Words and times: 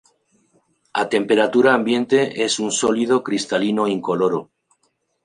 A 1.01 1.03
temperatura 1.15 1.75
ambiente 1.75 2.41
es 2.43 2.57
un 2.57 2.71
sólido 2.71 3.21
cristalino 3.23 3.87
incoloro. 3.87 4.49